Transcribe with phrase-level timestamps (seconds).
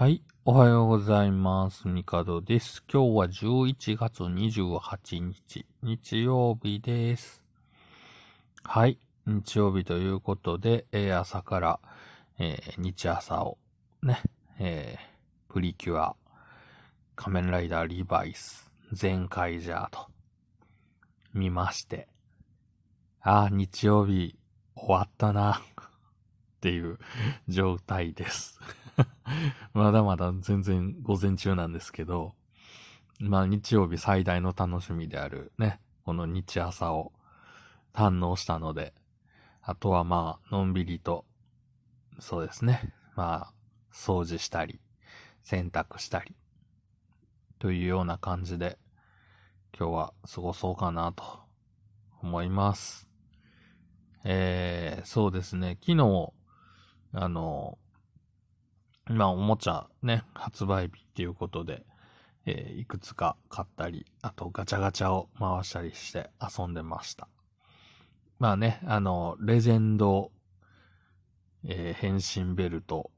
[0.00, 0.22] はい。
[0.46, 1.86] おはようございます。
[1.86, 2.82] ミカドです。
[2.90, 7.42] 今日は11月28日、日曜日です。
[8.62, 8.98] はい。
[9.26, 11.80] 日曜日ということで、えー朝から、
[12.38, 13.58] えー日朝を、
[14.02, 14.22] ね、
[14.58, 16.16] えープリキュア、
[17.14, 20.06] 仮面ライダーリバイス、全開ジャーと、
[21.34, 22.08] 見まして、
[23.20, 24.34] あ、日曜日、
[24.74, 26.98] 終わったな、っていう
[27.48, 28.58] 状態です。
[29.74, 32.34] まだまだ全然午前中なんですけど、
[33.20, 37.12] まあ日曜日最大の楽しみであるね、この日朝を
[37.92, 38.94] 堪能したので、
[39.62, 41.26] あとはまあ、のんびりと、
[42.18, 43.54] そうですね、まあ、
[43.92, 44.80] 掃除したり、
[45.42, 46.34] 洗濯したり、
[47.58, 48.78] というような感じで、
[49.78, 51.24] 今日は過ごそうかなと
[52.22, 53.08] 思います。
[54.24, 56.32] えー、そうですね、昨日、
[57.12, 57.78] あの、
[59.10, 61.84] まあ、おもちゃね、発売日っていうことで、
[62.46, 67.28] えーいくつか買ったり、あとガチャガチャを回したりして遊んでました。
[68.38, 70.30] まあね、あの、レジェンド、
[71.64, 73.10] えー変身ベルト、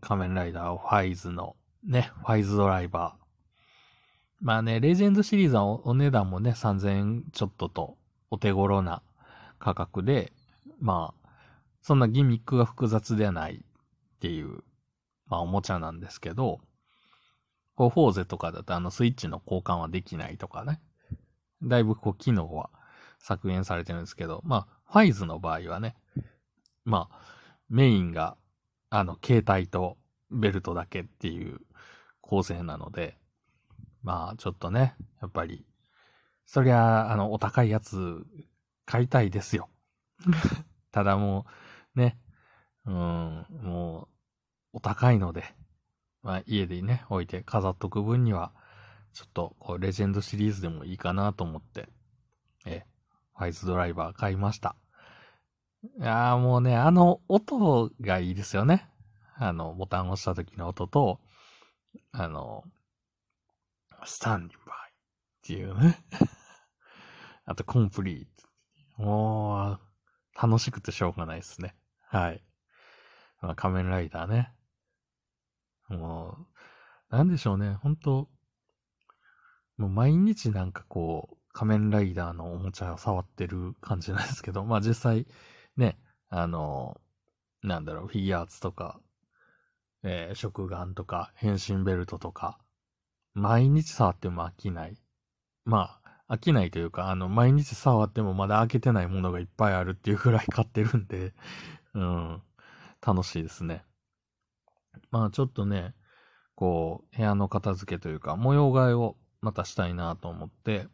[0.00, 3.24] 仮面ライダーファイズのね、ファイズドライバー。
[4.40, 7.98] まあね、レジェンドシリーズはお値段もね、3000ちょっとと
[8.30, 9.02] お手頃な
[9.58, 10.32] 価格で、
[10.80, 11.28] まあ、
[11.82, 14.62] そんなギミックが複雑ではないっていう、
[15.30, 16.60] まあおもちゃなんですけど、
[17.74, 20.82] こうフォーゼとかだとあのスイッチの交換はできないとかね。
[21.62, 22.70] だいぶこう機能は
[23.18, 25.94] 削減されてるんですけど、まあ、ファイズの場合はね、
[26.84, 27.18] まあ、
[27.68, 28.36] メインが
[28.88, 29.98] あの携帯と
[30.30, 31.60] ベルトだけっていう
[32.20, 33.18] 構成なので、
[34.02, 35.64] まあちょっとね、やっぱり、
[36.46, 38.24] そりゃ、あの、お高いやつ
[38.86, 39.68] 買いたいですよ。
[40.90, 41.46] ただも
[41.94, 42.18] う、ね、
[42.86, 44.19] うん、もう、
[44.72, 45.44] お高いので、
[46.22, 48.52] まあ家でね、置いて飾っとく分には、
[49.12, 51.88] ちょっと、こう、レジェンドシリーズでもいいかなと思って、
[52.64, 52.84] え、
[53.36, 54.76] ファイズドライバー買いました。
[55.82, 58.88] いやーもうね、あの音がいいですよね。
[59.36, 61.20] あの、ボタンを押した時の音と、
[62.12, 62.64] あの、
[64.04, 64.96] スタンディバイっ
[65.42, 66.04] ていうね。
[67.46, 68.26] あと、コンプリー
[68.98, 69.02] ト。
[69.02, 69.80] もう、
[70.40, 71.74] 楽しくてしょうがないですね。
[72.06, 72.44] はい。
[73.40, 74.54] まあ、仮面ライダーね。
[75.90, 76.46] も
[77.10, 77.74] う、なんでしょうね。
[77.82, 78.28] 本当
[79.76, 85.26] もう毎日なんかこう、仮面ライダーのおもちゃを触ってる感じなんですけど、まあ実際、
[85.76, 87.00] ね、あの、
[87.62, 89.00] なんだろう、フィギュアーツとか、
[90.02, 92.58] えー、食玩とか、変身ベルトとか、
[93.34, 94.96] 毎日触っても飽きない。
[95.64, 101.34] まあ、飽きないというか、あの、毎日触ってもまだ開けてないものがいっぱいあるっていうぐらい買ってるんで、
[101.94, 102.42] うん、
[103.04, 103.84] 楽しいですね。
[105.10, 105.94] まあちょっとね、
[106.54, 110.88] こう、部屋の片付けというか、模様替えをまたしたいなと思って、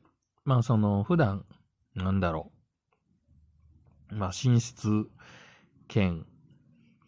[0.45, 1.45] まあその、普段、
[1.95, 2.53] なんだろ
[4.11, 4.15] う。
[4.15, 5.09] まあ寝室
[5.89, 6.27] 兼、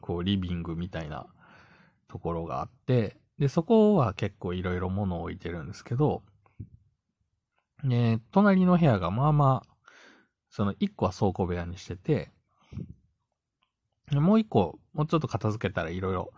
[0.00, 1.26] こう、リビングみたいな
[2.08, 6.22] ところがあって、で、そこは結構いろいろ物を置いてるんですけど、
[7.84, 9.78] ね、隣の部屋がまあまあ、
[10.50, 12.32] その一個は倉庫部屋にしてて、
[14.10, 16.32] もう一個、もうちょっと片付けたらいろいろ、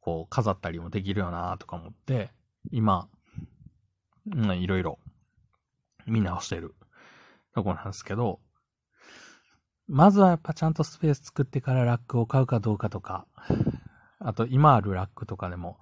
[0.00, 2.30] こう、飾ったりもできるよなとか思って、
[2.70, 3.08] 今、
[4.30, 4.98] うんいろいろ
[6.06, 6.74] 見直してる
[7.54, 8.40] とこなんですけど、
[9.86, 13.26] まずはやっぱちゃんとスペース作ってからラックを買うかどうかとか、
[14.18, 15.78] あと今あるラックとかでも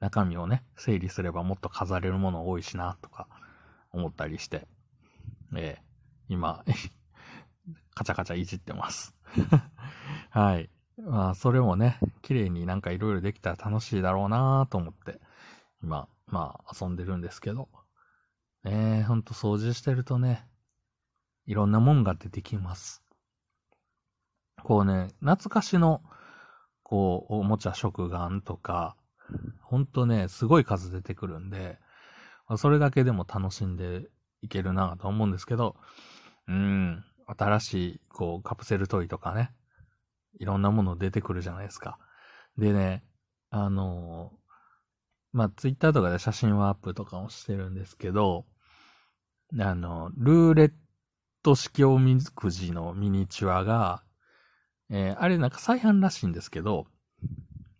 [0.00, 3.26] 中身をね、整理すればもっと飾れるもの多いしなとか
[3.90, 4.68] 思ったりして、
[5.56, 5.82] ええ
[6.28, 6.64] 今、
[7.94, 9.14] カチャカチャいじってます。
[10.30, 10.70] はい。
[11.08, 15.18] まあ、それもね、綺麗になんかいろいろできたら楽しいだろうなと思って、
[15.82, 17.68] 今、まあ、遊んでるんですけど、
[18.62, 20.46] ねえ、ほんと掃除してるとね、
[21.46, 23.02] いろんなもんが出てきます。
[24.62, 26.02] こうね、懐かしの、
[26.82, 28.94] こう、おもちゃ食玩とか、
[29.62, 31.78] ほんとね、すごい数出てくるんで、
[32.58, 34.08] それだけでも楽しんで
[34.42, 35.76] いけるなと思うんですけど、
[36.48, 39.52] うん、新しい、こう、カプセルトイとかね、
[40.38, 41.98] いろんなもの出てくるじゃないですか。
[42.58, 43.04] でね、
[43.50, 44.32] あの
[45.32, 48.46] まあ、ツイッターとかで写真はアップとかもしてるんですけど、
[49.58, 50.72] あの、ルーレッ
[51.42, 54.02] ト式おみくじのミニチュアが、
[54.90, 56.86] えーあれなんか再販らしいんですけど、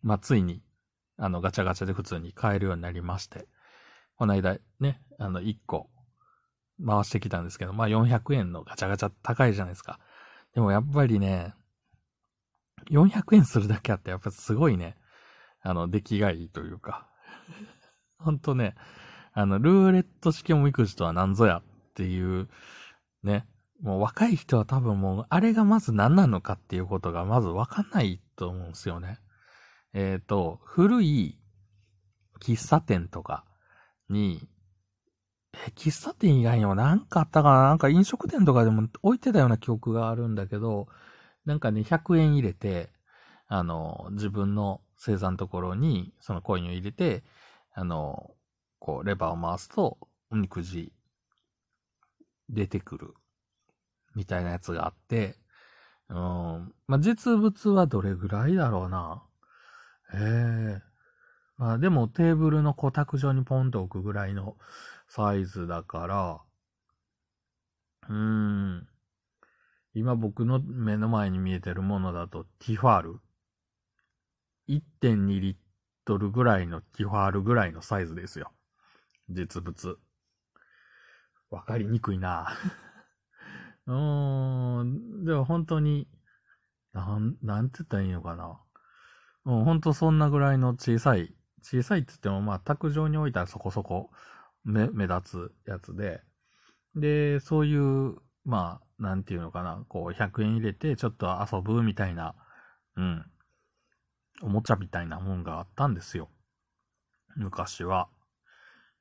[0.03, 0.63] まあ、ついに、
[1.19, 3.49] あの、ガチャガチャで普通に買えるようになりまして、
[4.17, 5.91] この間ね、あの、1個
[6.85, 10.01] 回してきたんですけど、まあ、400円のガチャガチャ高いじゃないですか。
[10.55, 11.55] でもやっぱりね、
[12.91, 14.97] 400円するだけあって、やっぱすごいね、
[15.63, 17.09] あの、出来がいいというか。
[18.19, 18.75] ほんとね、
[19.33, 21.63] あの、ルーレット式おみくじとは何ぞやっ
[21.95, 22.49] ていう、
[23.23, 23.47] ね。
[23.81, 29.21] もう若い人は多分もう、あれがまず何なのかっていうことがまずわかんないと思うんですよね。
[29.93, 31.39] えっ、ー、と、古い
[32.41, 33.45] 喫茶店とか
[34.09, 34.49] に、
[35.55, 37.63] え、喫茶店以外にも何かあったかな？
[37.69, 40.89] なんか飲食店とかでも置いてたような記憶があるんだけど、
[41.49, 42.91] なんかね、100円入れて、
[43.47, 47.25] あの、自分の星座のところに、そのコインを入れて、
[47.73, 48.35] あの、
[48.79, 49.97] こう、レバーを回すと、
[50.31, 50.93] おみくじ、
[52.51, 53.15] 出てくる、
[54.15, 55.37] みたいなやつがあって、
[56.11, 56.17] うん。
[56.87, 59.23] まあ、実物はどれぐらいだろうな。
[60.13, 60.81] ええー、
[61.57, 64.59] まあ、でもテーブルのこ卓上にポンと置くぐらいの
[65.09, 66.41] サイズだから、
[68.11, 68.89] うーん。
[69.95, 73.21] 今僕の目の前に見えてるものだとティファール
[74.69, 75.57] ？1.2リッ
[76.05, 78.53] トルぐらいのティファールぐらいのサイズですよ。
[79.29, 79.99] 実物。
[81.51, 82.49] わかりにくいな
[83.87, 85.25] うーん。
[85.25, 86.09] でも本当に、
[86.93, 88.61] なん、なんて言ったらいいのかな。
[89.47, 94.11] うん、ほんとそんなぐらいの小さい、小さいって言ってもまあ卓上に置いたらそこそこ
[94.65, 96.23] 目、目立つやつで、
[96.95, 102.35] で、そういう、まあ、なんていうのかな、こう100円入れてちょっと遊ぶみたいな、
[102.97, 103.25] うん、
[104.43, 106.29] おもちゃみたいなもんがあったんですよ。
[107.37, 108.09] 昔は。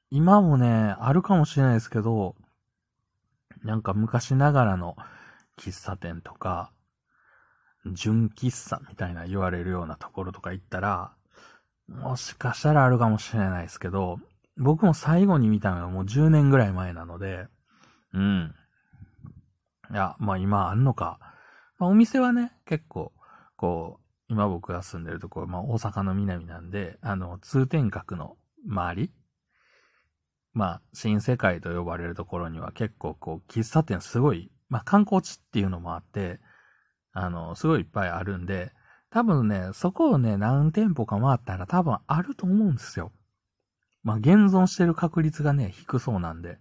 [0.09, 2.35] 今もね、あるかもしれないですけど、
[3.63, 4.95] なんか昔ながらの
[5.57, 6.71] 喫茶店とか、
[7.93, 11.11] 純喫茶みたいな言われるようなところとか行ったら、
[11.87, 14.19] もしかしたらあるかもしれないですけど、
[14.57, 17.47] 僕も最後に見たのはもう10年ぐらい前なので、
[18.13, 18.55] うん。
[19.91, 21.19] いや、まあ今あんのか。
[21.77, 23.13] まあお店はね、結構、
[23.55, 28.37] こう、今僕が住んでるところ、まあ大阪の南なんで、あの、通天閣の
[28.67, 29.11] 周り
[30.57, 36.39] まあ、新世界と呼ばれるところには結構こう、喫茶店すごい、まあ観光地っていうのもあって、
[37.13, 38.71] あの、すごいいっぱいあるんで、
[39.11, 43.11] 多分ね、そこをね、何店舗か回ったら多分あると思うんですよ。
[44.01, 46.57] まあ、現存してる確率がね、低そうなんで、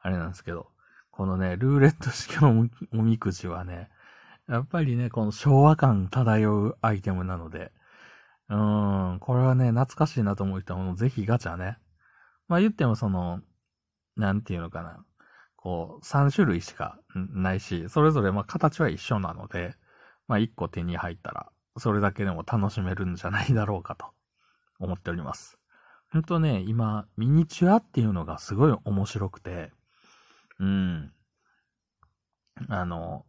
[0.00, 0.68] あれなんですけど、
[1.18, 3.90] このね、ルーレット式のおみくじはね、
[4.48, 7.72] やっぱりね、この昭和感漂うアイテムなので、
[8.48, 11.76] うーん、これはね、懐かしいなと思う人はもうぜひガチャね。
[12.46, 13.40] まあ言ってもその、
[14.16, 15.04] なんていうのかな。
[15.56, 19.74] こう、3種類しかないし、それぞれまあ形は一緒なので、
[20.28, 24.06] まあ、一個手に入ったら、それだけでも楽しめるんじゃないだろうかと
[24.78, 25.58] 思っております。
[26.12, 29.72] ほんとね、今、ミニチュアっていうのがすごい面白くて、
[30.58, 31.12] うん。
[32.68, 33.24] あの、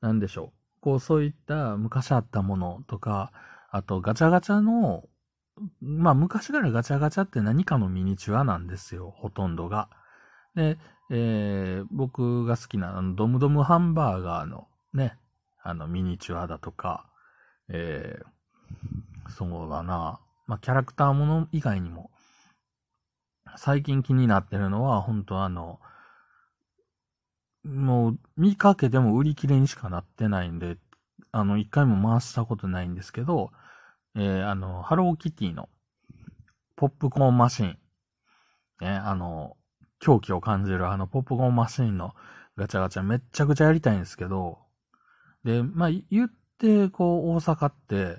[0.00, 0.80] なんでしょう。
[0.80, 3.32] こう、そういった昔あったものとか、
[3.70, 5.04] あとガチャガチャの、
[5.80, 9.88] まあ昔からガチャガチャって何かのミニチュアなんですよ、ほとんどが。
[10.54, 10.78] で、
[11.10, 15.18] えー、僕が好きなあのドムドムハンバーガーのね、
[15.62, 17.06] あの、ミニチュアだとか、
[17.68, 20.20] えー、そうだな。
[20.46, 22.10] まあ、キャラクターもの以外にも、
[23.56, 25.80] 最近気になってるのは、本当あの、
[27.64, 30.78] もう、見かけても売り切れにしかなってないんで、
[31.30, 33.52] あの、一回も回したことないんですけど、
[34.14, 35.68] えー、あの、ハローキティの、
[36.76, 37.78] ポップコーンマシン。
[38.80, 39.56] ね、あの、
[40.00, 42.12] 狂気を感じるあのポップコーンマシンの
[42.56, 44.58] ガチャガチャめっちゃくちゃやりたいんですけど、
[45.44, 48.18] で、まあ、言って、こう、大阪って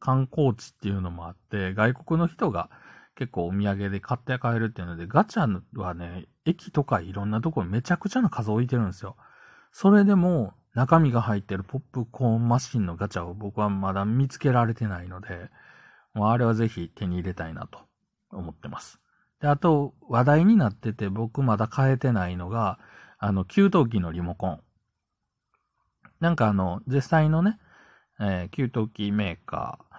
[0.00, 2.68] 観光地っていうのもあって、外国の人が
[3.16, 9.16] 結構お土産で買って帰るっていうので、ガチャはね、駅とかいろんなところめちゃくちゃな数置いてるんですよ。
[9.72, 15.50] それでも、中身が入ってるポップコーンマシンのガチャを僕はまだ見つけられてないので、
[16.14, 17.78] もうあれはぜひ手に入れたいなと
[18.32, 19.00] 思ってます。
[19.40, 22.78] で、あと、話題になってて僕まだ買えてないのが、
[23.18, 24.60] あの、給湯器のリモコン。
[26.18, 27.58] なんかあの、実際のね、
[28.20, 29.93] えー、給湯器メーカー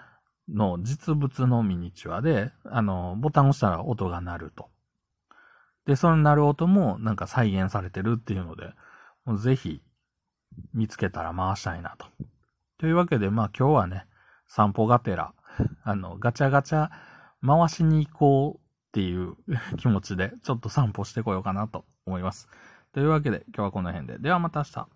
[0.49, 4.69] の実物のミニチュアで、あの、ボタンを押したら音が鳴ると。
[5.85, 8.73] で、その鳴る音もなんか再現されてるっていうので、
[9.25, 9.81] もうぜひ
[10.73, 12.07] 見つけたら回したいなと。
[12.77, 14.05] というわけで、まあ今日はね、
[14.47, 15.33] 散歩がてら、
[15.83, 16.89] あの、ガチャガチャ
[17.45, 18.61] 回しに行こうっ
[18.91, 19.35] ていう
[19.77, 22.49] 気持ちで、ちょっと散歩してこようかなと思います。
[22.93, 24.17] というわけで、今日はこの辺で。
[24.19, 24.87] ではまた明日。